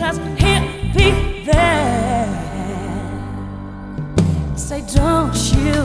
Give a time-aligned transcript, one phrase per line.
[0.00, 2.26] cause he'll be there.
[4.56, 5.79] Say, don't you?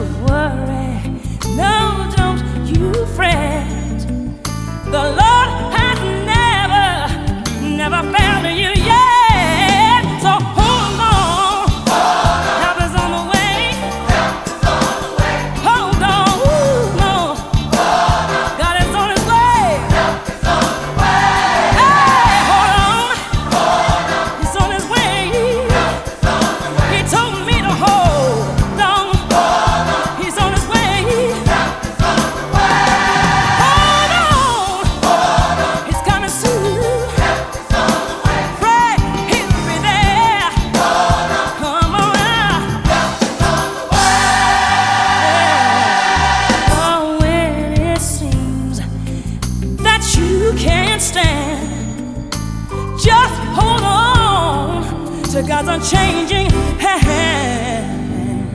[52.98, 58.52] Just hold on to God's unchanging hand.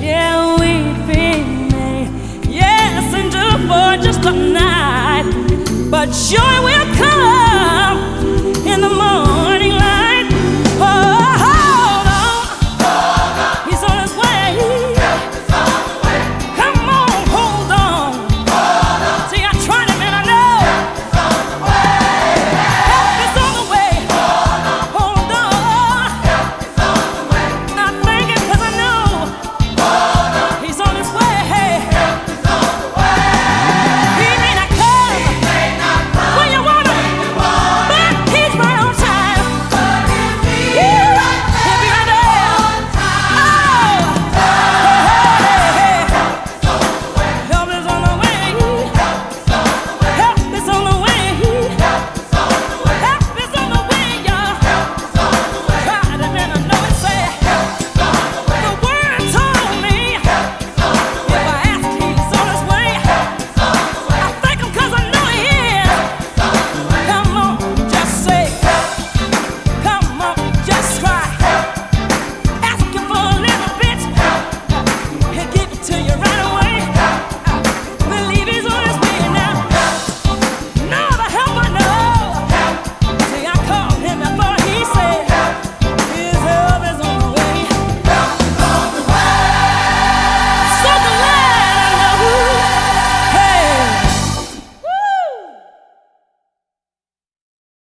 [0.00, 2.08] Yeah, weeping may
[2.48, 5.24] yes endure for just a night,
[5.90, 6.69] but joy will.